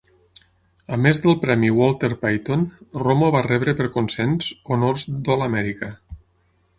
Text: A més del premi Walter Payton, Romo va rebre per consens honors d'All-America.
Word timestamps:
A 0.95 0.97
més 1.01 1.19
del 1.25 1.35
premi 1.43 1.67
Walter 1.79 2.09
Payton, 2.23 2.63
Romo 3.03 3.29
va 3.35 3.43
rebre 3.49 3.75
per 3.81 3.87
consens 3.99 4.49
honors 4.77 5.05
d'All-America. 5.29 5.91